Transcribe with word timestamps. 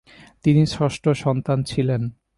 তিনি 0.43 0.61
ষষ্ঠ 0.65 1.03
সন্তান 1.23 1.59
ছিলেন। 1.63 2.01